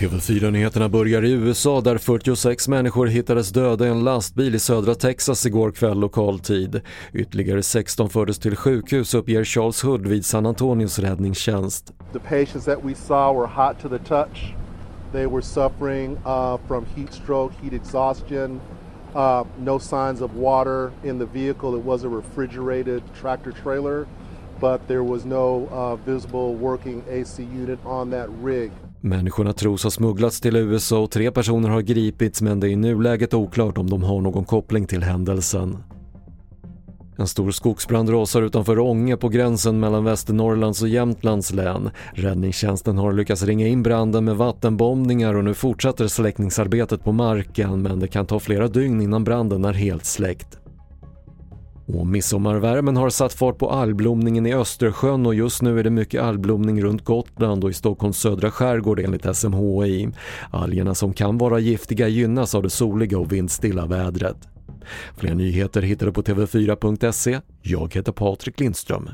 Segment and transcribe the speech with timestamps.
[0.00, 5.46] TV4-nyheterna börjar i USA där 46 människor hittades döda i en lastbil i södra Texas
[5.46, 6.80] igår kväll lokal tid.
[7.12, 11.92] Ytterligare 16 fördes till sjukhus uppger Charles Hood vid San Antonios räddningstjänst.
[12.12, 14.54] The patients that we saw were hot to the touch.
[15.12, 18.60] They were suffering uh, from heat stroke, heat exhaustion,
[19.14, 21.78] uh, no signs of water in the vehicle.
[21.78, 24.06] It was a refrigerated tractor trailer,
[24.64, 28.70] but there was no uh, visible working AC unit on that rig.
[29.00, 32.76] Människorna tros ha smugglats till USA och tre personer har gripits men det är i
[32.76, 35.78] nuläget oklart om de har någon koppling till händelsen.
[37.16, 41.90] En stor skogsbrand rasar utanför Ånge på gränsen mellan Västernorrlands och Jämtlands län.
[42.12, 48.00] Räddningstjänsten har lyckats ringa in branden med vattenbombningar och nu fortsätter släckningsarbetet på marken men
[48.00, 50.58] det kan ta flera dygn innan branden är helt släckt.
[51.86, 56.22] Och midsommarvärmen har satt fart på algblomningen i Östersjön och just nu är det mycket
[56.22, 60.08] algblomning runt Gotland och i Stockholms södra skärgård enligt SMHI.
[60.50, 64.48] Algerna som kan vara giftiga gynnas av det soliga och vindstilla vädret.
[65.16, 67.40] Fler nyheter hittar du på tv4.se.
[67.62, 69.10] Jag heter Patrik Lindström.